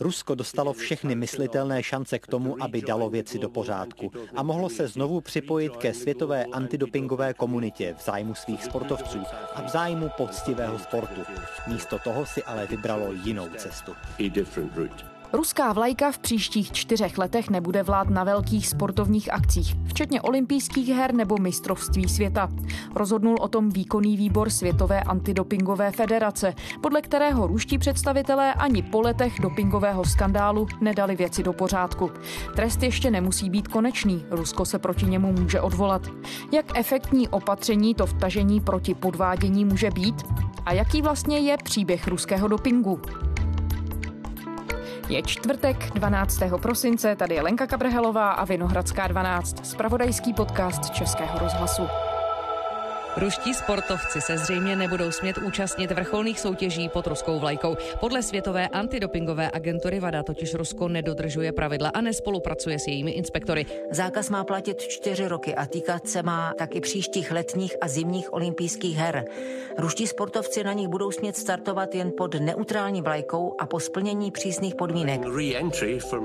[0.00, 4.88] Rusko dostalo všechny myslitelné šance k tomu, aby dalo věci do pořádku a mohlo se
[4.88, 9.18] znovu připojit ke světové antidopingové komunitě v zájmu svých sportovců
[9.54, 11.20] a v zájmu poctivého sportu.
[11.66, 13.92] Místo toho si ale vybralo jinou cestu.
[15.34, 21.14] Ruská vlajka v příštích čtyřech letech nebude vlád na velkých sportovních akcích, včetně olympijských her
[21.14, 22.48] nebo mistrovství světa.
[22.94, 29.40] Rozhodnul o tom výkonný výbor Světové antidopingové federace, podle kterého ruští představitelé ani po letech
[29.40, 32.10] dopingového skandálu nedali věci do pořádku.
[32.56, 36.02] Trest ještě nemusí být konečný, Rusko se proti němu může odvolat.
[36.52, 40.14] Jak efektní opatření to vtažení proti podvádění může být?
[40.66, 43.00] A jaký vlastně je příběh ruského dopingu?
[45.08, 46.40] Je čtvrtek 12.
[46.62, 51.82] prosince, tady je Lenka Kabrhelová a Vinohradská 12, spravodajský podcast Českého rozhlasu.
[53.16, 57.76] Ruští sportovci se zřejmě nebudou smět účastnit vrcholných soutěží pod ruskou vlajkou.
[58.00, 63.66] Podle světové antidopingové agentury VADA totiž Rusko nedodržuje pravidla a nespolupracuje s jejími inspektory.
[63.90, 68.96] Zákaz má platit čtyři roky a týkat se má taky příštích letních a zimních olympijských
[68.96, 69.24] her.
[69.78, 74.74] Ruští sportovci na nich budou smět startovat jen pod neutrální vlajkou a po splnění přísných
[74.74, 75.20] podmínek.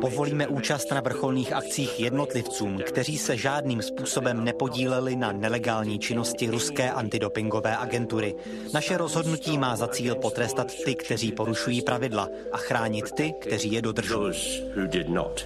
[0.02, 6.77] Povolíme účast na vrcholných akcích jednotlivcům, kteří se žádným způsobem nepodíleli na nelegální činnosti ruské
[6.78, 8.36] Ruské antidopingové agentury.
[8.74, 13.82] Naše rozhodnutí má za cíl potrestat ty, kteří porušují pravidla a chránit ty, kteří je
[13.82, 14.64] dodržují.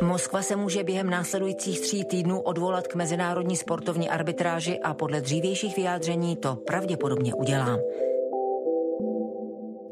[0.02, 5.75] Moskva se může během následujících tří týdnů odvolat k mezinárodní sportovní arbitráži a podle dřívějších
[5.75, 7.77] vyjádření to pravděpodobně udělá.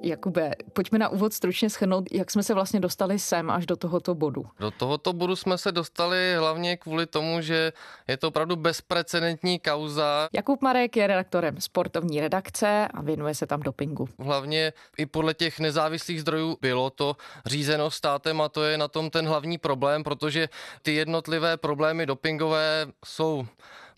[0.02, 4.16] Jakube, pojďme na úvod stručně schrnout, jak jsme se vlastně dostali sem až do tohoto
[4.16, 4.46] bodu.
[4.60, 7.74] Do tohoto bodu jsme se dostali hlavně kvůli tomu, že
[8.08, 10.30] je to opravdu bezprecedentní kauza.
[10.34, 14.10] Jakub Marek je redaktorem sportovní redakce a věnuje se tam dopingu.
[14.20, 19.10] Hlavně i podle těch nezávislých zdrojů bylo to řízeno státem a to je na tom
[19.10, 20.50] ten hlavní problém, protože
[20.82, 23.46] ty jednotlivé problémy dopingové jsou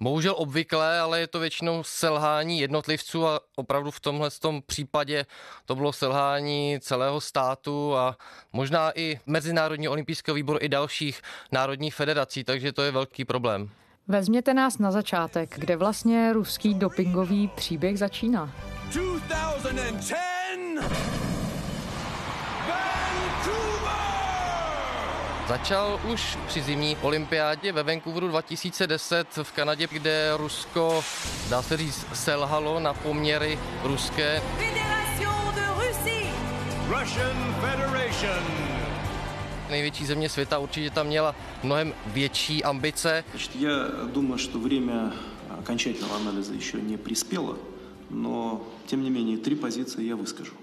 [0.01, 5.25] bohužel obvyklé, ale je to většinou selhání jednotlivců a opravdu v tomhle tom případě
[5.65, 8.17] to bylo selhání celého státu a
[8.53, 13.69] možná i Mezinárodní olympijského výboru i dalších národních federací, takže to je velký problém.
[14.07, 18.51] Vezměte nás na začátek, kde vlastně ruský dopingový příběh začíná.
[18.91, 21.20] 2010!
[25.50, 31.04] Začal už při zimní olympiádě ve Vancouveru 2010 v Kanadě, kde Rusko,
[31.50, 34.42] dá se říct, selhalo na poměry ruské.
[36.88, 38.66] Russian Federation
[39.70, 43.24] největší země světa určitě tam měla mnohem větší ambice.
[43.58, 43.70] Já
[44.12, 45.12] думаю, что время
[45.58, 47.58] окончательного анализа еще не приспело,
[48.10, 50.54] но тем не менее три позиции я выскажу.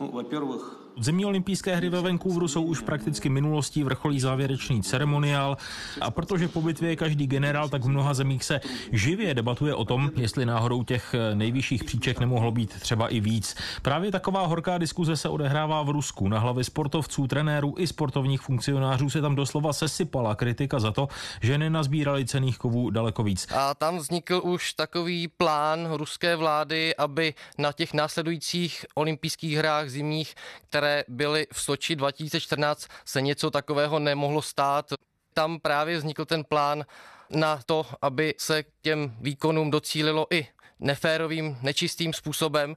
[0.00, 5.57] Ну, во-первых, Zimní olympijské hry ve Vancouveru jsou už prakticky minulostí, vrcholí závěrečný ceremoniál
[6.01, 9.85] a protože po bitvě je každý generál, tak v mnoha zemích se živě debatuje o
[9.85, 13.55] tom, jestli náhodou těch nejvyšších příček nemohlo být třeba i víc.
[13.81, 16.27] Právě taková horká diskuze se odehrává v Rusku.
[16.27, 21.07] Na hlavy sportovců, trenérů i sportovních funkcionářů se tam doslova sesypala kritika za to,
[21.41, 23.47] že nenazbírali cených kovů daleko víc.
[23.55, 30.35] A tam vznikl už takový plán ruské vlády, aby na těch následujících olympijských hrách zimních,
[30.69, 34.93] které které byly v Soči 2014, se něco takového nemohlo stát.
[35.33, 36.85] Tam právě vznikl ten plán
[37.29, 40.47] na to, aby se těm výkonům docílilo i
[40.79, 42.75] neférovým, nečistým způsobem.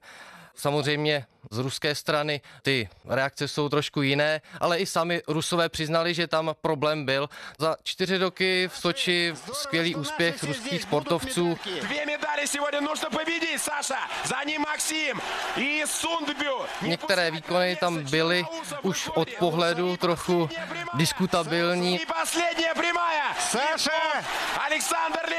[0.54, 6.28] Samozřejmě z ruské strany ty reakce jsou trošku jiné, ale i sami Rusové přiznali, že
[6.28, 7.30] tam problém byl.
[7.59, 11.58] Za čtyři roky v Soči skvělý úspěch ruských sportovců.
[11.81, 14.00] Dvě medaily сегодня нужно победить, Саша!
[14.25, 15.22] За ним Максим
[15.58, 16.56] и Сундбю!
[16.81, 18.46] Některé výkony tam byly
[18.81, 20.50] už od pohledu trochu
[20.94, 22.00] diskutabilní.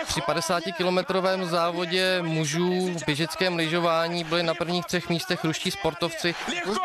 [0.06, 5.89] Při 50 kilometrovém závodě mužů v běžeckém lyžování byli na prvních třech místech ruští sportovci.
[5.91, 6.35] спортовці.
[6.50, 6.81] Легко!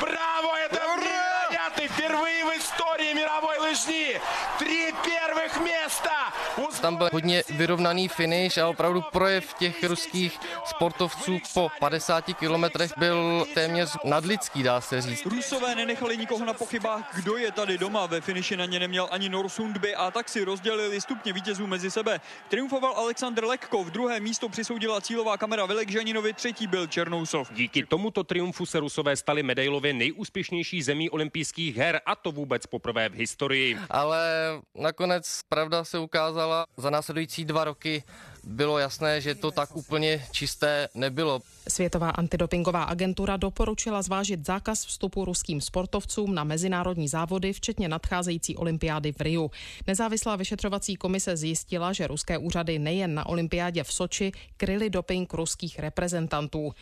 [0.00, 0.56] Браво!
[0.64, 0.83] Это
[1.73, 4.19] невероятный впервые в истории мировой лыжни!
[4.59, 6.33] Три первых места!
[6.81, 13.45] Tam byl hodně vyrovnaný finish a opravdu projev těch ruských sportovců po 50 kilometrech byl
[13.53, 15.25] téměř nadlidský, dá se říct.
[15.25, 18.05] Rusové nenechali nikoho na pochybách, kdo je tady doma.
[18.05, 22.21] Ve finiši na ně neměl ani Norsundby a tak si rozdělili stupně vítězů mezi sebe.
[22.49, 27.51] Triumfoval Aleksandr Lekko, v druhé místo přisoudila cílová kamera Vilek Žaninovi, třetí byl Černousov.
[27.51, 33.08] Díky tomuto triumfu se Rusové stali medailově nejúspěšnější zemí olympijských her a to vůbec poprvé
[33.08, 33.78] v historii.
[33.90, 34.26] Ale
[34.74, 38.02] nakonec pravda se ukázala za následující dva roky
[38.46, 41.42] bylo jasné, že to tak úplně čisté nebylo.
[41.68, 49.12] Světová antidopingová agentura doporučila zvážit zákaz vstupu ruským sportovcům na mezinárodní závody, včetně nadcházející olympiády
[49.12, 49.50] v Riu.
[49.86, 55.78] Nezávislá vyšetřovací komise zjistila, že ruské úřady nejen na olympiádě v Soči kryly doping ruských
[55.78, 56.72] reprezentantů.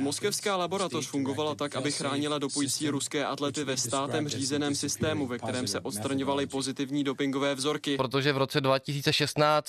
[0.00, 5.66] Moskevská laboratoř fungovala tak, aby chránila dopující ruské atlety ve státem řízeném systému, ve kterém
[5.66, 7.96] se odstraňovaly pozitivní dopingové vzorky.
[7.96, 9.68] Protože v roce 2016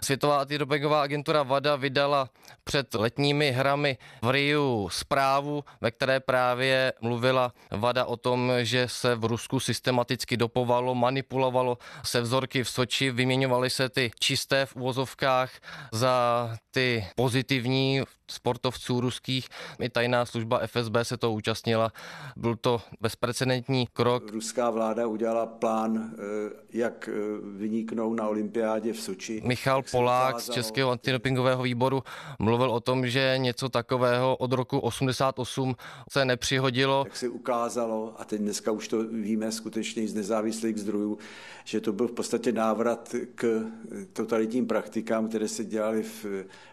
[0.00, 2.28] Světová antidopingová agentura VADA vydala
[2.64, 9.14] před letními hrami v Riu zprávu, ve které právě mluvila VADA o tom, že se
[9.14, 15.50] v Rusku systematicky dopovalo, manipulovalo se vzorky v Soči, vyměňovaly se ty čisté v uvozovkách
[15.92, 19.48] za ty pozitivní sportovců ruských.
[19.80, 21.92] I tajná služba FSB se to účastnila.
[22.36, 24.32] Byl to bezprecedentní krok.
[24.32, 27.12] Ruská vláda udělala plán, eh, jak eh,
[27.56, 29.42] vyniknou na olympiádě v Soči.
[29.44, 32.02] Michal Polák z Českého antidopingového výboru
[32.38, 35.74] mluvil o tom, že něco takového od roku 88
[36.10, 37.04] se nepřihodilo.
[37.06, 41.18] Jak se ukázalo, a teď dneska už to víme skutečně z nezávislých zdrojů,
[41.64, 43.66] že to byl v podstatě návrat k
[44.12, 46.26] totalitním praktikám, které se dělaly v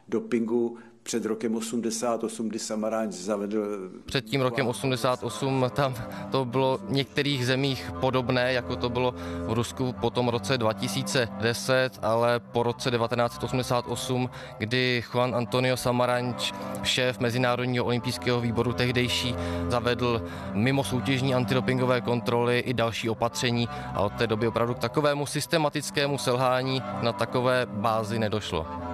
[0.08, 0.78] dopingu
[1.10, 3.90] před rokem 88, kdy Samaranč zavedl...
[4.06, 5.94] Před tím rokem 88 tam
[6.32, 9.14] to bylo v některých zemích podobné, jako to bylo
[9.48, 16.52] v Rusku po tom roce 2010, ale po roce 1988, kdy Juan Antonio Samaranč,
[16.84, 19.36] šéf Mezinárodního olympijského výboru tehdejší,
[19.68, 20.22] zavedl
[20.54, 26.18] mimo soutěžní antidopingové kontroly i další opatření a od té doby opravdu k takovému systematickému
[26.18, 28.90] selhání na takové bázi nedošlo.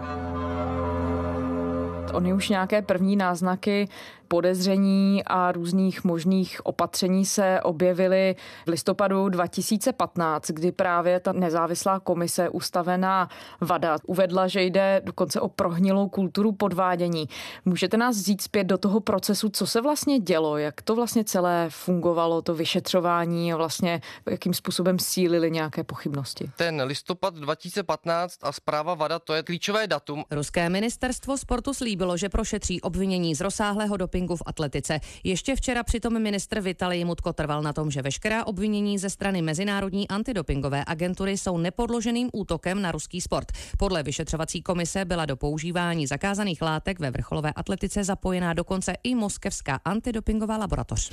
[2.13, 3.87] Ony už nějaké první náznaky
[4.27, 8.35] podezření a různých možných opatření se objevily
[8.65, 13.29] v listopadu 2015, kdy právě ta nezávislá komise ustavená
[13.61, 17.29] VADA uvedla, že jde dokonce o prohnilou kulturu podvádění.
[17.65, 21.67] Můžete nás vzít zpět do toho procesu, co se vlastně dělo, jak to vlastně celé
[21.69, 26.51] fungovalo, to vyšetřování a vlastně jakým způsobem sílily nějaké pochybnosti?
[26.55, 30.23] Ten listopad 2015 a zpráva VADA, to je klíčové datum.
[30.31, 34.99] Ruské ministerstvo sportu slíbilo, že prošetří obvinění z rozsáhlého dopingu v atletice.
[35.23, 40.07] Ještě včera přitom ministr Vitalij Mutko trval na tom, že veškerá obvinění ze strany Mezinárodní
[40.07, 43.51] antidopingové agentury jsou nepodloženým útokem na ruský sport.
[43.77, 49.79] Podle vyšetřovací komise byla do používání zakázaných látek ve vrcholové atletice zapojená dokonce i moskevská
[49.85, 51.09] antidopingová laboratoř.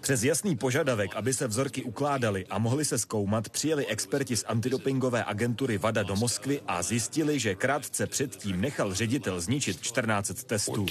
[0.00, 5.24] Přes jasný požadavek, aby se vzorky ukládaly a mohly se zkoumat, přijeli experti z antidopingové
[5.24, 10.86] agentury VADA do Moskvy a zjistili, že krátce předtím nechal ředitel zničit 14 testů.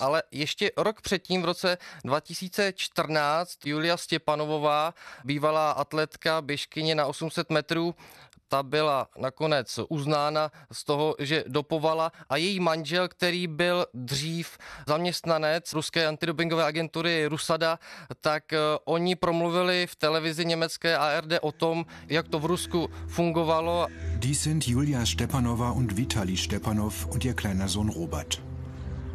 [0.00, 7.94] Ale ještě rok předtím, v roce 2014, Julia Stěpanovová, bývalá atletka, běžkyně na 800 metrů,
[8.48, 15.72] ta byla nakonec uznána z toho, že dopovala a její manžel, který byl dřív zaměstnanec
[15.72, 17.78] ruské antidopingové agentury Rusada,
[18.20, 23.86] tak eh, oni promluvili v televizi německé ARD o tom, jak to v Rusku fungovalo.
[24.16, 28.47] Die sind Julia Stepanova und Vitali Stepanov und ihr kleiner Sohn Robert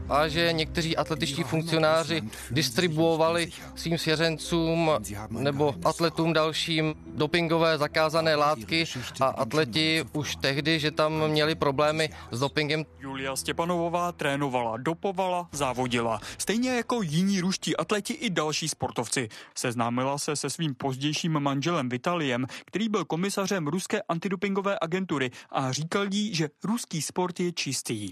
[0.09, 2.21] a že někteří atletičtí funkcionáři
[2.51, 4.91] distribuovali svým svěřencům
[5.29, 8.85] nebo atletům dalším dopingové zakázané látky
[9.19, 12.85] a atleti už tehdy, že tam měli problémy s dopingem.
[12.99, 16.19] Julia Stěpanovová trénovala, dopovala, závodila.
[16.37, 19.29] Stejně jako jiní ruští atleti i další sportovci.
[19.55, 26.05] Seznámila se se svým pozdějším manželem Vitaliem, který byl komisařem ruské antidopingové agentury a říkal
[26.11, 28.09] jí, že ruský sport je čistý.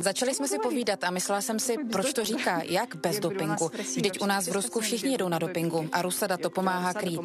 [0.00, 3.70] Začali jsme si povídat a myslela jsem si, proč to říká, jak bez dopingu.
[3.96, 7.20] Vždyť u nás v Rusku všichni jedou na dopingu a Rusada to pomáhá krýt.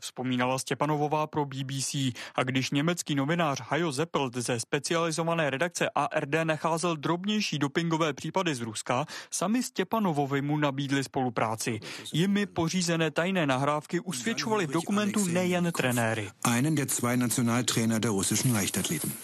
[0.00, 1.94] Vzpomínala Stěpanovová pro BBC
[2.34, 8.60] a když německý novinář Hajo Zeppelt ze specializované redakce ARD nacházel drobnější dopingové případy z
[8.60, 11.80] Ruska, sami Stěpanovovi mu nabídli spolupráci.
[12.12, 16.30] Jimi pořízené tajné nahrávky usvědčovaly v dokumentu nejen trenéry.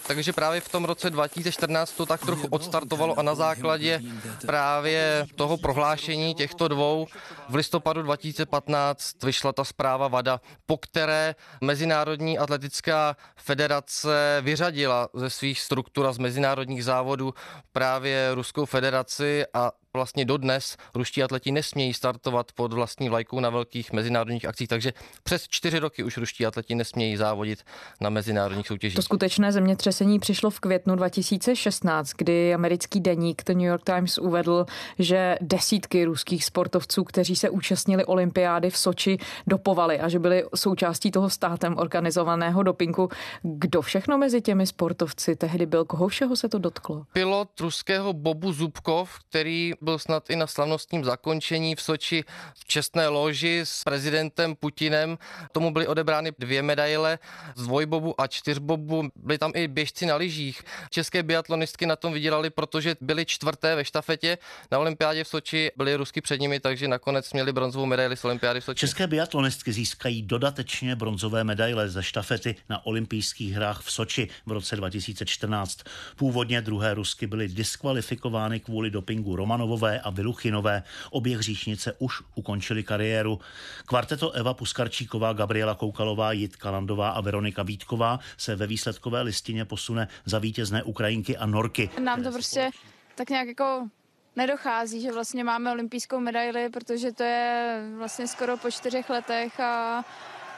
[0.07, 2.80] Takže právě v tom roce 2014 to tak trochu odstartovalo
[3.15, 4.01] a na základě
[4.45, 7.07] právě toho prohlášení těchto dvou
[7.49, 15.59] v listopadu 2015 vyšla ta zpráva VADA, po které Mezinárodní atletická federace vyřadila ze svých
[15.59, 17.33] struktur a z mezinárodních závodů
[17.71, 23.91] právě Ruskou federaci a vlastně dodnes ruští atleti nesmějí startovat pod vlastní vlajkou na velkých
[23.91, 24.93] mezinárodních akcích, takže
[25.23, 27.63] přes čtyři roky už ruští atleti nesmějí závodit
[28.01, 28.95] na mezinárodních soutěžích.
[28.95, 34.65] To skutečné zemětřesení přišlo v květnu 2016, kdy americký deník The New York Times uvedl,
[34.99, 39.17] že desítky ruských sportovců, kteří se účastnili olympiády v Soči,
[39.47, 43.09] dopovali a že byli součástí toho státem organizovaného dopingu.
[43.43, 45.85] Kdo všechno mezi těmi sportovci tehdy byl?
[45.85, 47.05] Koho všeho se to dotklo?
[47.13, 52.23] Pilot ruského Bobu Zubkov, který byl snad i na slavnostním zakončení v Soči
[52.55, 55.17] v čestné loži s prezidentem Putinem.
[55.51, 57.19] Tomu byly odebrány dvě medaile
[57.55, 59.09] z dvojbobu a čtyřbobu.
[59.15, 60.63] Byli tam i běžci na lyžích.
[60.89, 64.37] České biatlonistky na tom vydělali, protože byly čtvrté ve štafetě.
[64.71, 68.61] Na olympiádě v Soči byli rusky před nimi, takže nakonec měli bronzovou medaili z olympiády
[68.61, 68.79] v Soči.
[68.79, 74.75] České biatlonistky získají dodatečně bronzové medaile ze štafety na olympijských hrách v Soči v roce
[74.75, 75.79] 2014.
[76.15, 79.35] Původně druhé rusky byly diskvalifikovány kvůli dopingu
[79.71, 80.83] Romanovové a Viluchinové.
[81.11, 83.39] Obě hříšnice už ukončili kariéru.
[83.85, 90.07] Kvarteto Eva Puskarčíková, Gabriela Koukalová, Jitka Landová a Veronika Vítková se ve výsledkové listině posune
[90.25, 91.89] za vítězné Ukrajinky a Norky.
[91.99, 92.69] Nám to prostě
[93.15, 93.87] tak nějak jako
[94.35, 100.03] nedochází, že vlastně máme olympijskou medaili, protože to je vlastně skoro po čtyřech letech a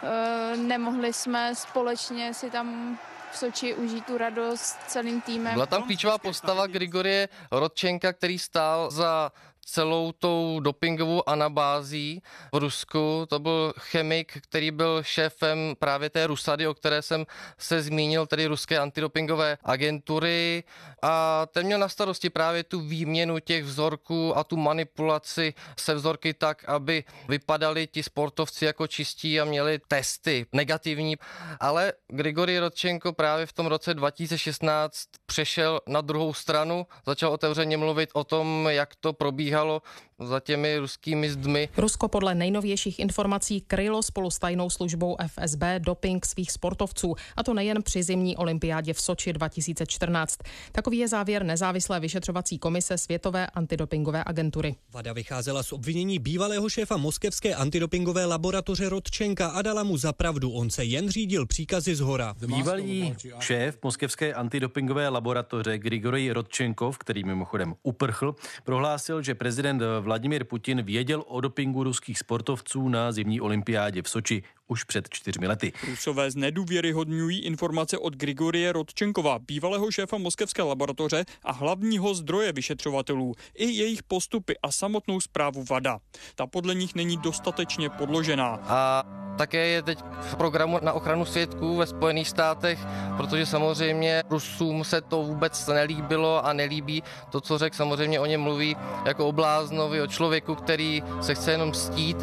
[0.04, 2.98] e, nemohli jsme společně si tam
[3.34, 5.54] v Soči užít tu radost celým týmem.
[5.54, 9.32] Byla tam klíčová postava Grigorie Rodčenka, který stál za
[9.74, 12.22] celou tou dopingovou anabází
[12.54, 13.26] v Rusku.
[13.30, 17.26] To byl chemik, který byl šéfem právě té Rusady, o které jsem
[17.58, 20.64] se zmínil, tedy ruské antidopingové agentury.
[21.02, 26.34] A ten měl na starosti právě tu výměnu těch vzorků a tu manipulaci se vzorky
[26.34, 31.16] tak, aby vypadali ti sportovci jako čistí a měli testy negativní.
[31.60, 38.10] Ale Grigory Rodčenko právě v tom roce 2016 přešel na druhou stranu, začal otevřeně mluvit
[38.14, 39.84] o tom, jak to probíhá probíhalo
[40.20, 41.70] za těmi ruskými zdmi.
[41.78, 47.54] Rusko podle nejnovějších informací krylo spolu s tajnou službou FSB doping svých sportovců, a to
[47.54, 50.40] nejen při zimní olympiádě v Soči 2014.
[50.72, 54.76] Takový je závěr nezávislé vyšetřovací komise Světové antidopingové agentury.
[54.94, 60.52] Vada vycházela z obvinění bývalého šéfa moskevské antidopingové laboratoře Rodčenka a dala mu za pravdu.
[60.52, 62.36] On se jen řídil příkazy z hora.
[62.48, 70.82] Bývalý šéf moskevské antidopingové laboratoře Grigory Rodčenkov, který mimochodem uprchl, prohlásil, že prezident Vladimir Putin
[70.82, 75.74] věděl o dopingu ruských sportovců na zimní olympiádě v Soči už před čtyřmi lety.
[75.90, 83.66] Rusové znedůvěryhodňují informace od Grigorie Rodčenkova, bývalého šéfa moskevské laboratoře a hlavního zdroje vyšetřovatelů, i
[83.66, 86.00] jejich postupy a samotnou zprávu VADA.
[86.36, 88.60] Ta podle nich není dostatečně podložená.
[88.64, 89.04] A
[89.38, 92.80] také je teď v programu na ochranu svědků ve Spojených státech,
[93.18, 98.42] protože samozřejmě Rusům se to vůbec nelíbilo a nelíbí to, co řekl, samozřejmě o něm
[98.42, 102.18] mluví jako o bláznovi, o člověku, který se chce jenom stít,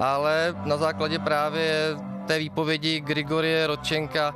[0.00, 1.77] ale na základě právě
[2.26, 4.34] té výpovědi Grigorie Rodčenka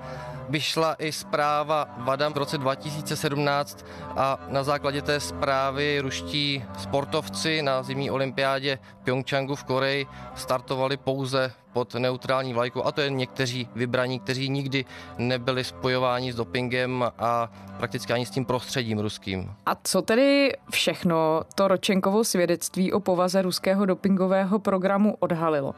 [0.48, 7.82] vyšla i zpráva Vadam v roce 2017 a na základě té zprávy ruští sportovci na
[7.82, 13.68] zimní olympiádě v Pyeongchangu v Koreji startovali pouze pod neutrální vlajku a to je někteří
[13.74, 14.84] vybraní, kteří nikdy
[15.18, 19.50] nebyli spojováni s dopingem a prakticky ani s tím prostředím ruským.
[19.66, 25.74] A co tedy všechno to Ročenkovo svědectví o povaze ruského dopingového programu odhalilo?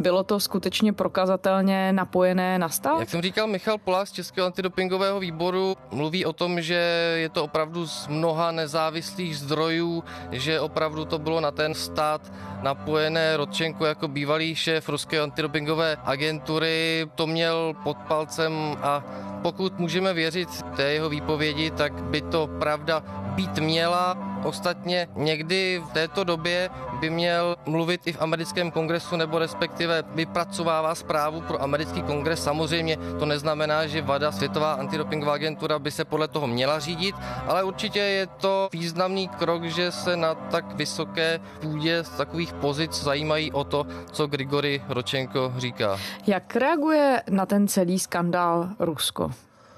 [0.00, 3.00] Bylo to skutečně prokazatelně napojené na stav?
[3.00, 6.74] Jak jsem říkal, Michal Polák z Českého antidopingového výboru mluví o tom, že
[7.16, 12.32] je to opravdu z mnoha nezávislých zdrojů, že opravdu to bylo na ten stát
[12.62, 13.36] napojené.
[13.36, 19.02] Rodčenko jako bývalý šéf ruské antidopingové agentury to měl pod palcem a
[19.42, 23.02] pokud můžeme věřit té jeho výpovědi, tak by to pravda
[23.34, 24.16] být měla.
[24.44, 30.94] Ostatně někdy v této době by měl mluvit i v americkém kongresu nebo respektive vypracovává
[30.94, 32.44] zprávu pro americký kongres.
[32.44, 37.14] Samozřejmě to neznamená, že VADA, Světová antidopingová agentura, by se podle toho měla řídit,
[37.46, 43.02] ale určitě je to významný krok, že se na tak vysoké půdě z takových pozic
[43.02, 45.23] zajímají o to, co Grigory Ročenko
[45.56, 45.98] říká.
[46.26, 49.30] Jak reaguje na ten celý skandál Rusko?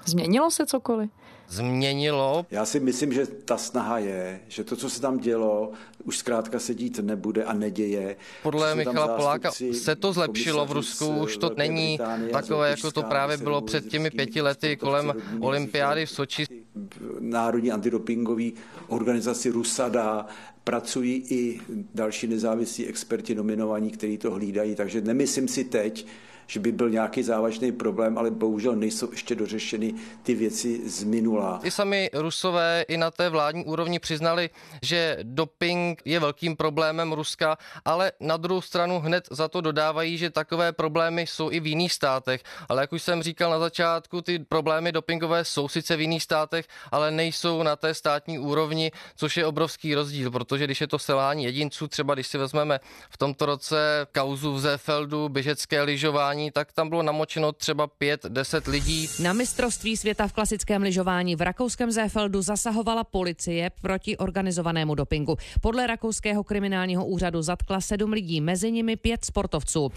[0.05, 1.09] Změnilo se cokoliv?
[1.47, 2.45] Změnilo.
[2.51, 5.71] Já si myslím, že ta snaha je, že to, co se tam dělo,
[6.03, 8.15] už zkrátka se dít nebude a neděje.
[8.43, 11.99] Podle Michala Poláka se to zlepšilo v Rusku, už to není
[12.31, 16.45] takové, jako to právě bylo před těmi pěti lety kolem olympiády v Soči.
[17.19, 18.53] Národní antidopingový
[18.87, 20.25] organizaci Rusada,
[20.63, 21.59] pracují i
[21.95, 26.07] další nezávislí experti nominovaní, kteří to hlídají, takže nemyslím si teď,
[26.47, 31.59] že by byl nějaký závažný problém, ale bohužel nejsou ještě dořešeny ty věci z minula.
[31.63, 34.49] I sami Rusové i na té vládní úrovni přiznali,
[34.81, 40.29] že doping je velkým problémem Ruska, ale na druhou stranu hned za to dodávají, že
[40.29, 42.41] takové problémy jsou i v jiných státech.
[42.69, 46.65] Ale jak už jsem říkal na začátku, ty problémy dopingové jsou sice v jiných státech,
[46.91, 51.43] ale nejsou na té státní úrovni, což je obrovský rozdíl, protože když je to selání
[51.43, 56.89] jedinců, třeba když si vezmeme v tomto roce kauzu v Zefeldu, běžecké lyžování, tak tam
[56.89, 59.09] bylo namočeno třeba 5-10 lidí.
[59.19, 65.37] Na mistrovství světa v klasickém lyžování v rakouském Zefeldu zasahovala policie proti organizovanému dopingu.
[65.61, 69.91] Podle rakouského kriminálního úřadu zatkla sedm lidí, mezi nimi pět sportovců.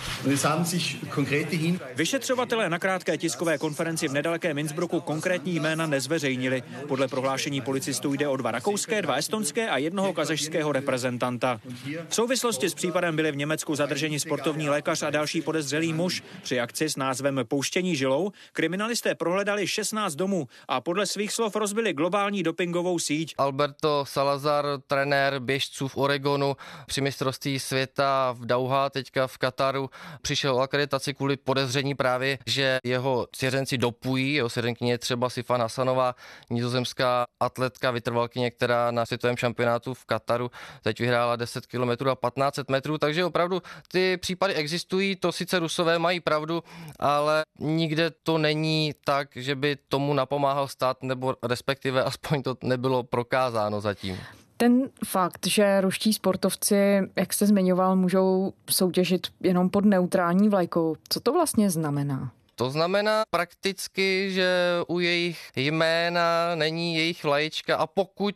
[1.95, 6.63] Vyšetřovatelé na krátké tiskové konferenci v nedalekém Innsbrucku konkrétní jména nezveřejnili.
[6.89, 11.61] Podle prohlášení policistů jde o dva rakouské, dva estonské a jednoho kazašského reprezentanta.
[12.09, 16.23] V souvislosti s případem byli v Německu zadrženi sportovní lékař a další podezřelý muž.
[16.43, 21.93] Při akci s názvem Pouštění žilou kriminalisté prohledali 16 domů a podle svých slov rozbili
[21.93, 23.35] globální dopingovou síť.
[23.39, 26.57] Alberto Salazar, trenér běžců v Oregonu
[26.87, 29.91] při mistrovství světa v Dauha, teďka v Kataru,
[30.23, 35.61] přišel o akreditaci kvůli podezření právě, že jeho svěřenci dopují, jeho svěřenkyně je třeba Sifan
[35.61, 36.15] Hasanová,
[36.51, 40.51] nizozemská atletka, vytrvalkyně, která na světovém šampionátu v Kataru
[40.83, 45.99] teď vyhrála 10 km a 1500 metrů, takže opravdu ty případy existují, to sice Rusové
[45.99, 46.63] mají pravdu,
[46.99, 53.03] ale nikde to není tak, že by tomu napomáhal stát, nebo respektive aspoň to nebylo
[53.03, 54.19] prokázáno zatím.
[54.57, 61.21] Ten fakt, že ruští sportovci, jak jste zmiňoval, můžou soutěžit jenom pod neutrální vlajkou, co
[61.21, 62.33] to vlastně znamená?
[62.55, 64.49] To znamená prakticky, že
[64.89, 68.35] u jejich jména není jejich vlaječka a pokud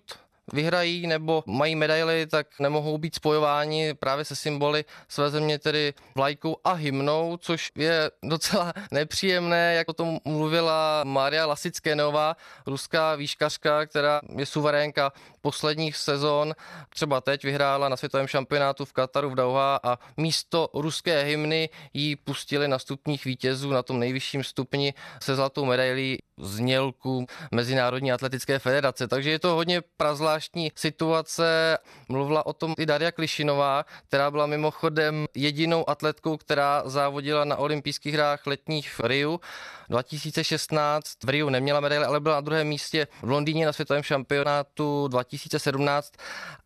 [0.52, 6.56] vyhrají nebo mají medaily, tak nemohou být spojováni právě se symboly své země, tedy vlajkou
[6.64, 12.36] a hymnou, což je docela nepříjemné, jak o tom mluvila Maria Lasickénová,
[12.66, 16.54] ruská výškařka, která je suverénka posledních sezon.
[16.88, 22.16] Třeba teď vyhrála na světovém šampionátu v Kataru v Dauha a místo ruské hymny jí
[22.16, 29.08] pustili na stupních vítězů na tom nejvyšším stupni se zlatou medailí znělku Mezinárodní atletické federace.
[29.08, 31.78] Takže je to hodně prazvláštní situace.
[32.08, 38.14] Mluvila o tom i Daria Klišinová, která byla mimochodem jedinou atletkou, která závodila na olympijských
[38.14, 39.40] hrách letních v Riu
[39.88, 41.24] 2016.
[41.24, 46.12] V Riu neměla medaile, ale byla na druhém místě v Londýně na světovém šampionátu 2017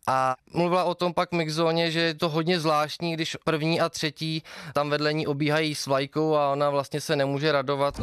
[0.07, 4.43] a mluvila o tom pak Mixzóně, že je to hodně zvláštní, když první a třetí
[4.73, 7.99] tam vedle ní obíhají s vlajkou a ona vlastně se nemůže radovat.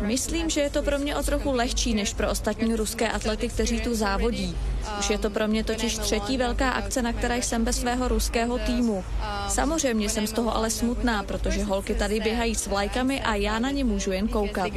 [0.00, 3.80] Myslím, že je to pro mě o trochu lehčí než pro ostatní ruské atlety, kteří
[3.80, 4.56] tu závodí.
[4.98, 8.58] Už je to pro mě totiž třetí velká akce, na které jsem bez svého ruského
[8.58, 9.04] týmu.
[9.48, 13.70] Samozřejmě jsem z toho ale smutná, protože holky tady běhají s vlajkami a já na
[13.70, 14.68] ně můžu jen koukat.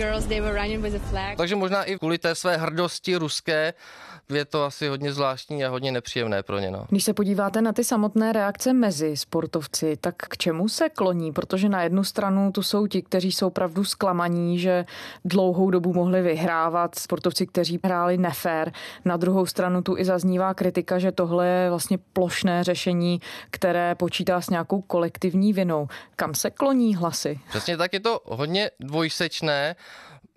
[1.38, 3.74] Takže možná i kvůli té své hrdosti ruské
[4.30, 6.72] je to asi hodně zvláštní a hodně nepříjemné pro ně.
[6.72, 6.86] No.
[6.90, 11.32] Když se podíváte na ty samotné reakce mezi sportovci, tak k čemu se kloní?
[11.32, 14.86] Protože na jednu stranu tu jsou ti, kteří jsou opravdu zklamaní, že
[15.26, 18.72] dlouhou dobu mohli vyhrávat sportovci, kteří hráli nefér.
[19.06, 24.42] Na druhou stranu tu i zaznívá kritika, že tohle je vlastně plošné řešení, které počítá
[24.42, 25.88] s nějakou kolektivní vinou.
[26.16, 27.40] Kam se kloní hlasy?
[27.50, 29.76] Přesně tak je to hodně dvojsečné.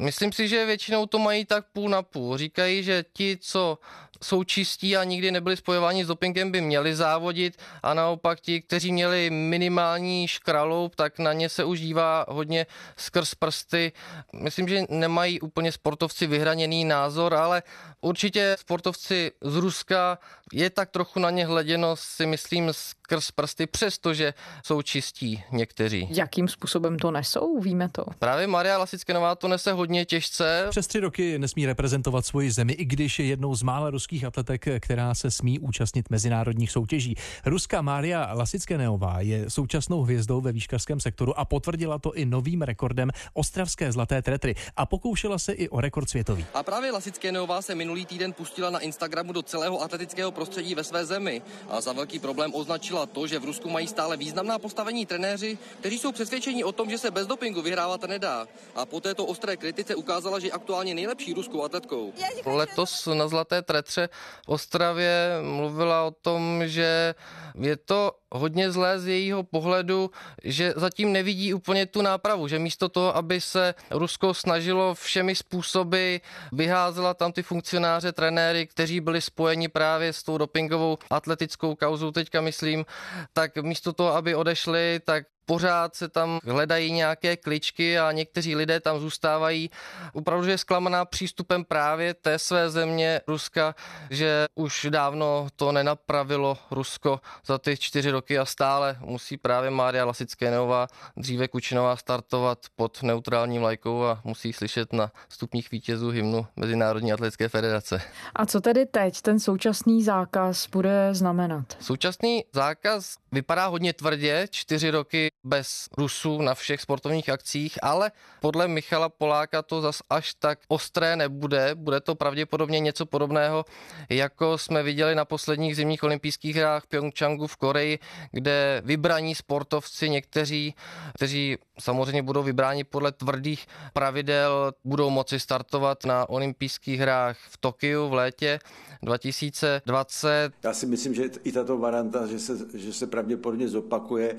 [0.03, 2.37] Myslím si, že většinou to mají tak půl na půl.
[2.37, 3.79] Říkají, že ti, co
[4.23, 8.93] jsou čistí a nikdy nebyli spojováni s dopingem, by měli závodit a naopak ti, kteří
[8.93, 13.93] měli minimální škraloup, tak na ně se už dívá hodně skrz prsty.
[14.33, 17.63] Myslím, že nemají úplně sportovci vyhraněný názor, ale
[18.01, 20.19] určitě sportovci z Ruska
[20.53, 22.73] je tak trochu na ně hleděno, si myslím,
[23.09, 26.09] skrz prsty, přestože jsou čistí někteří.
[26.11, 28.05] Jakým způsobem to nesou, víme to?
[28.18, 30.66] Právě Maria Lasickenová to nese hodně těžce.
[30.71, 34.66] Přes tři roky nesmí reprezentovat svoji zemi, i když je jednou z mála ruských atletek,
[34.81, 37.14] která se smí účastnit mezinárodních soutěží.
[37.47, 43.11] Ruská Mária Lasickenová je současnou hvězdou ve výškařském sektoru a potvrdila to i novým rekordem
[43.33, 46.47] ostravské zlaté tretry a pokoušela se i o rekord světový.
[46.55, 51.07] A právě Lasickenová se minulý týden pustila na Instagramu do celého atletického prostředí ve své
[51.07, 55.59] zemi a za velký problém označila to, že v Rusku mají stále významná postavení trenéři,
[55.81, 58.47] kteří jsou přesvědčeni o tom, že se bez dopingu vyhrávat nedá.
[58.75, 62.13] A po této ostré kritice ukázala, že je aktuálně nejlepší ruskou atletkou.
[62.47, 64.09] Letos na Zlaté tretře
[64.47, 67.15] v Ostravě mluvila o tom, že
[67.61, 70.11] je to hodně zlé z jejího pohledu,
[70.45, 76.17] že zatím nevidí úplně tu nápravu, že místo toho, aby se Rusko snažilo všemi způsoby,
[76.53, 82.41] vyházela tam ty funkcionáře, trenéry, kteří byli spojeni právě s tou dopingovou atletickou kauzou, teďka
[82.41, 82.85] myslím,
[83.33, 88.81] tak místo toho, aby odešli, tak pořád se tam hledají nějaké kličky a někteří lidé
[88.81, 89.71] tam zůstávají.
[90.13, 93.75] Opravdu je zklamaná přístupem právě té své země Ruska,
[94.11, 100.05] že už dávno to nenapravilo Rusko za ty čtyři roky a stále musí právě Mária
[100.05, 107.13] Lasickénová, dříve Kučinová startovat pod neutrální vlajkou a musí slyšet na stupních vítězů hymnu Mezinárodní
[107.13, 108.03] atletické federace.
[108.35, 111.77] A co tedy teď ten současný zákaz bude znamenat?
[111.81, 118.69] Současný zákaz vypadá hodně tvrdě, čtyři roky bez Rusů na všech sportovních akcích, ale podle
[118.69, 121.75] Michala Poláka to zas až tak ostré nebude.
[121.75, 123.65] Bude to pravděpodobně něco podobného,
[124.09, 127.99] jako jsme viděli na posledních zimních olympijských hrách v Pyeongchangu v Koreji,
[128.33, 130.75] kde vybraní sportovci, někteří,
[131.15, 138.09] kteří samozřejmě budou vybráni podle tvrdých pravidel, budou moci startovat na olympijských hrách v Tokiu
[138.09, 138.59] v létě
[139.03, 140.53] 2020.
[140.63, 144.37] Já si myslím, že i tato varianta, že se, že se pravděpodobně zopakuje,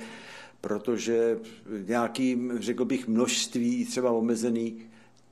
[0.62, 1.40] protože
[1.88, 4.78] nějakým, řekl bych, množství třeba omezený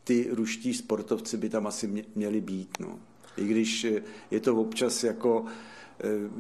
[0.04, 2.70] ty ruští sportovci by tam asi měli být.
[2.80, 3.00] No.
[3.38, 3.88] I když
[4.32, 5.46] je to občas jako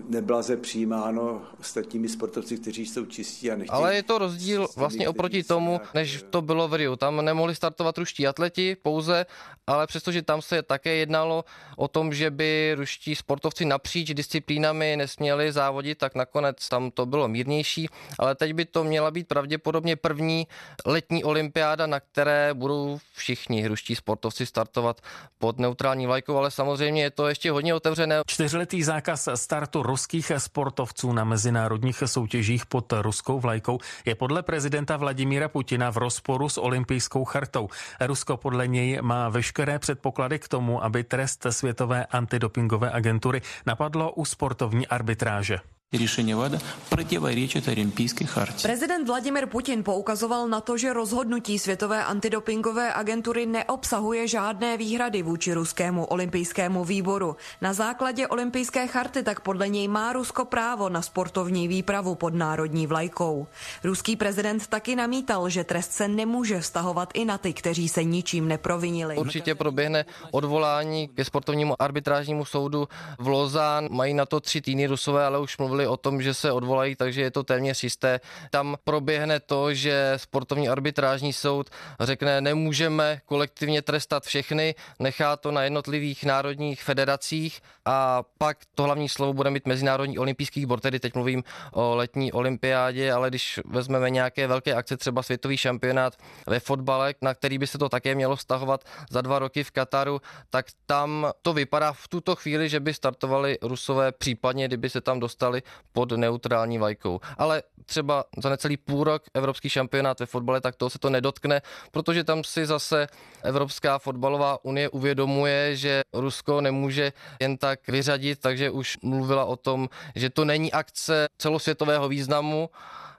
[0.09, 3.69] neblaze přijímáno ostatními sportovci, kteří jsou čistí a nechtějí.
[3.69, 6.95] Ale je to rozdíl vlastně oproti tomu, než to bylo v Riu.
[6.95, 9.25] Tam nemohli startovat ruští atleti pouze,
[9.67, 11.45] ale přestože tam se také jednalo
[11.77, 17.27] o tom, že by ruští sportovci napříč disciplínami nesměli závodit, tak nakonec tam to bylo
[17.27, 17.87] mírnější,
[18.19, 20.47] ale teď by to měla být pravděpodobně první
[20.85, 25.01] letní olympiáda, na které budou všichni ruští sportovci startovat
[25.37, 28.21] pod neutrální vlajkou, ale samozřejmě je to ještě hodně otevřené.
[28.27, 35.47] Čtyřletý zákaz startu ruských sportovců na mezinárodních soutěžích pod ruskou vlajkou je podle prezidenta Vladimíra
[35.47, 37.69] Putina v rozporu s olympijskou chartou.
[38.01, 44.25] Rusko podle něj má veškeré předpoklady k tomu, aby trest Světové antidopingové agentury napadlo u
[44.25, 45.76] sportovní arbitráže.
[45.93, 48.67] Řešení vláda protivrečit olympijské chartě.
[48.67, 55.53] Prezident Vladimir Putin poukazoval na to, že rozhodnutí Světové antidopingové agentury neobsahuje žádné výhrady vůči
[55.53, 57.35] ruskému olympijskému výboru.
[57.61, 62.87] Na základě olympijské charty tak podle něj má Rusko právo na sportovní výpravu pod národní
[62.87, 63.47] vlajkou.
[63.83, 68.47] Ruský prezident taky namítal, že trest se nemůže vztahovat i na ty, kteří se ničím
[68.47, 69.17] neprovinili.
[69.17, 72.87] Určitě proběhne odvolání ke sportovnímu arbitrážnímu soudu
[73.19, 73.87] v Lozán.
[73.91, 76.95] Mají na to tři týdny rusové, ale už mluvili mluvili o tom, že se odvolají,
[76.95, 78.19] takže je to téměř jisté.
[78.51, 85.63] Tam proběhne to, že sportovní arbitrážní soud řekne, nemůžeme kolektivně trestat všechny, nechá to na
[85.63, 91.13] jednotlivých národních federacích a pak to hlavní slovo bude mít Mezinárodní olympijský výbor, tedy teď
[91.15, 97.13] mluvím o letní olympiádě, ale když vezmeme nějaké velké akce, třeba světový šampionát ve fotbale,
[97.21, 101.31] na který by se to také mělo vztahovat za dva roky v Kataru, tak tam
[101.41, 105.61] to vypadá v tuto chvíli, že by startovali Rusové, případně kdyby se tam dostali
[105.93, 107.19] pod neutrální vlajkou.
[107.37, 111.61] Ale třeba za necelý půl rok evropský šampionát ve fotbale, tak toho se to nedotkne,
[111.91, 113.07] protože tam si zase
[113.43, 119.89] Evropská fotbalová unie uvědomuje, že Rusko nemůže jen tak vyřadit, takže už mluvila o tom,
[120.15, 122.69] že to není akce celosvětového významu,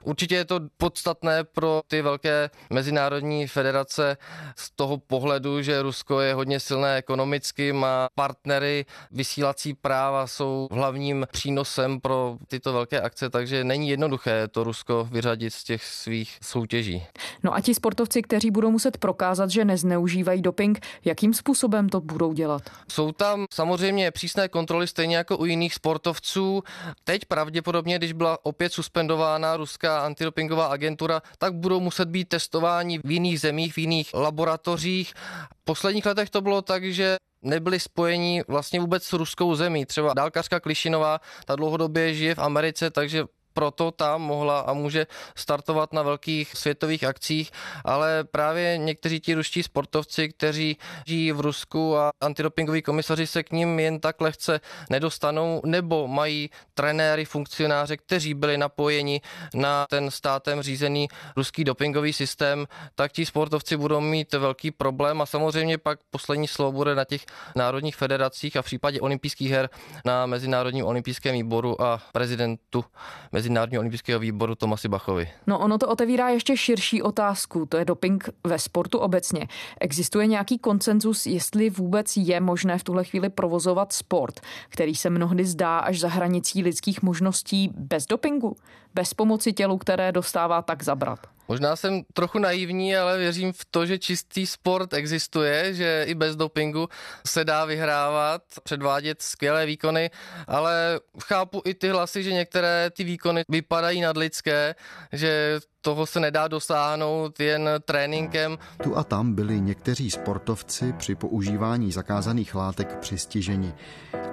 [0.03, 4.17] Určitě je to podstatné pro ty velké mezinárodní federace
[4.55, 11.27] z toho pohledu, že Rusko je hodně silné ekonomicky, má partnery, vysílací práva jsou hlavním
[11.31, 17.03] přínosem pro tyto velké akce, takže není jednoduché to Rusko vyřadit z těch svých soutěží.
[17.43, 22.33] No a ti sportovci, kteří budou muset prokázat, že nezneužívají doping, jakým způsobem to budou
[22.33, 22.61] dělat?
[22.91, 26.63] Jsou tam samozřejmě přísné kontroly, stejně jako u jiných sportovců.
[27.03, 32.99] Teď pravděpodobně, když byla opět suspendována ruská Evropská antidopingová agentura, tak budou muset být testováni
[33.03, 35.13] v jiných zemích, v jiných laboratořích.
[35.61, 39.85] V posledních letech to bylo tak, že nebyli spojeni vlastně vůbec s ruskou zemí.
[39.85, 43.25] Třeba dálkařka Klišinová, ta dlouhodobě žije v Americe, takže
[43.59, 47.51] proto tam mohla a může startovat na velkých světových akcích,
[47.85, 53.51] ale právě někteří ti ruští sportovci, kteří žijí v Rusku a antidopingoví komisaři se k
[53.51, 59.21] ním jen tak lehce nedostanou, nebo mají trenéry, funkcionáře, kteří byli napojeni
[59.53, 65.25] na ten státem řízený ruský dopingový systém, tak ti sportovci budou mít velký problém a
[65.25, 69.69] samozřejmě pak poslední slovo bude na těch národních federacích a v případě olympijských her
[70.05, 72.85] na Mezinárodním olympijském výboru a prezidentu
[73.31, 75.29] Mezinárodního olympijského výboru Tomasi Bachovi.
[75.47, 79.47] No ono to otevírá ještě širší otázku, to je doping ve sportu obecně.
[79.79, 85.45] Existuje nějaký koncenzus, jestli vůbec je možné v tuhle chvíli provozovat sport, který se mnohdy
[85.45, 88.55] zdá až za hranicí lidských možností bez dopingu,
[88.93, 91.38] bez pomoci tělu, které dostává tak zabrat?
[91.49, 96.35] Možná jsem trochu naivní, ale věřím v to, že čistý sport existuje, že i bez
[96.35, 96.87] dopingu
[97.27, 100.09] se dá vyhrávat, předvádět skvělé výkony,
[100.47, 104.75] ale chápu i ty hlasy, že některé ty výkony vypadají nadlidské,
[105.13, 108.57] že toho se nedá dosáhnout jen tréninkem.
[108.83, 113.73] Tu a tam byli někteří sportovci při používání zakázaných látek přistiženi.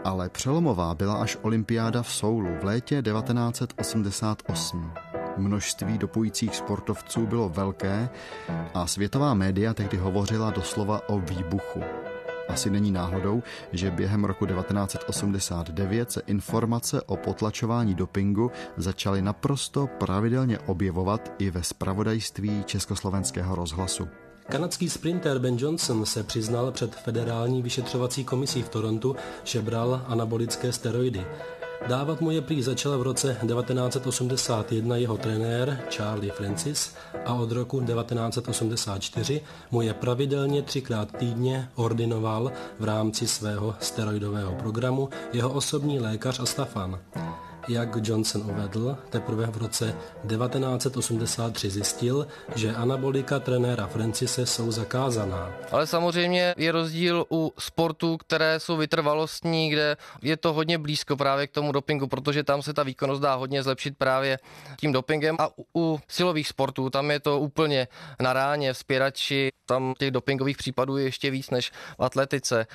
[0.05, 4.93] Ale přelomová byla až olympiáda v Soulu v létě 1988.
[5.37, 8.09] Množství dopujících sportovců bylo velké
[8.75, 11.81] a světová média tehdy hovořila doslova o výbuchu.
[12.49, 20.59] Asi není náhodou, že během roku 1989 se informace o potlačování dopingu začaly naprosto pravidelně
[20.59, 24.09] objevovat i ve spravodajství Československého rozhlasu.
[24.49, 30.73] Kanadský sprinter Ben Johnson se přiznal před federální vyšetřovací komisí v Torontu, že bral anabolické
[30.73, 31.27] steroidy.
[31.85, 37.81] Dávat mu je prý začal v roce 1981 jeho trenér Charlie Francis a od roku
[37.81, 46.41] 1984 mu je pravidelně třikrát týdně ordinoval v rámci svého steroidového programu jeho osobní lékař
[46.41, 46.99] a stafan
[47.69, 49.95] jak Johnson uvedl, teprve v roce
[50.29, 55.53] 1983 zjistil, že anabolika trenéra Francise jsou zakázaná.
[55.71, 61.47] Ale samozřejmě je rozdíl u sportů, které jsou vytrvalostní, kde je to hodně blízko právě
[61.47, 64.39] k tomu dopingu, protože tam se ta výkonnost dá hodně zlepšit právě
[64.81, 65.37] tím dopingem.
[65.39, 67.89] A u silových sportů tam je to úplně
[68.21, 72.67] na ráně, v spěrači, tam těch dopingových případů je ještě víc než v atletice.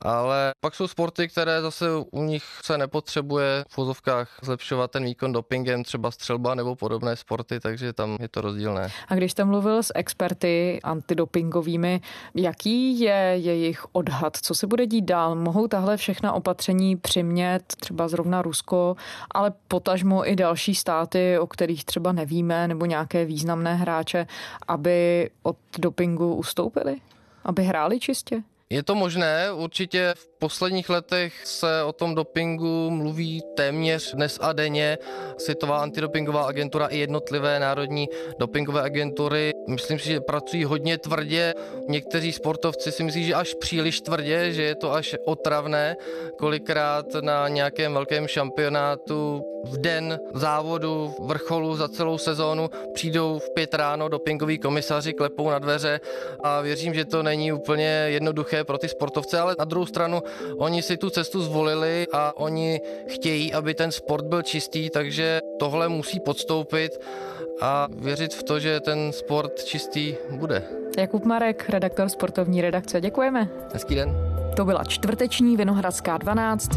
[0.00, 5.32] Ale pak jsou sporty, které zase u nich se nepotřebuje v vozovkách zlepšovat ten výkon
[5.32, 8.88] dopingem, třeba střelba nebo podobné sporty, takže tam je to rozdílné.
[9.08, 12.00] A když jste mluvil s experty antidopingovými,
[12.34, 14.36] jaký je jejich odhad?
[14.36, 15.34] Co se bude dít dál?
[15.34, 18.96] Mohou tahle všechna opatření přimět třeba zrovna Rusko,
[19.30, 24.26] ale potažmo i další státy, o kterých třeba nevíme, nebo nějaké významné hráče,
[24.68, 26.96] aby od dopingu ustoupili?
[27.44, 28.42] Aby hráli čistě?
[28.72, 34.52] Je to možné, určitě v posledních letech se o tom dopingu mluví téměř dnes a
[34.52, 34.98] denně.
[35.38, 41.54] Světová antidopingová agentura i jednotlivé národní dopingové agentury, myslím si, že pracují hodně tvrdě.
[41.88, 45.96] Někteří sportovci si myslí, že až příliš tvrdě, že je to až otravné.
[46.38, 53.74] Kolikrát na nějakém velkém šampionátu v den závodu, vrcholu za celou sezónu přijdou v pět
[53.74, 56.00] ráno dopingoví komisaři, klepou na dveře
[56.44, 60.22] a věřím, že to není úplně jednoduché pro ty sportovce, ale na druhou stranu
[60.58, 65.88] oni si tu cestu zvolili a oni chtějí, aby ten sport byl čistý, takže tohle
[65.88, 67.00] musí podstoupit
[67.60, 70.62] a věřit v to, že ten sport čistý bude.
[70.98, 73.48] Jakub Marek, redaktor sportovní redakce, děkujeme.
[73.72, 74.16] Hezký den.
[74.56, 76.70] To byla čtvrteční Vinohradská 12.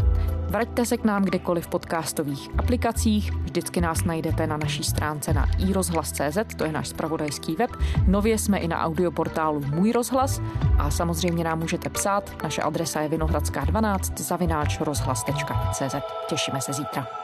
[0.48, 3.32] Vraťte se k nám kdekoliv v podcastových aplikacích.
[3.32, 7.70] Vždycky nás najdete na naší stránce na iRozhlas.cz, to je náš spravodajský web.
[8.06, 10.40] Nově jsme i na audioportálu Můj rozhlas
[10.78, 12.42] a samozřejmě nám můžete psát.
[12.42, 15.94] Naše adresa je vinohradská12 zavináč rozhlas.cz.
[16.28, 17.23] Těšíme se zítra.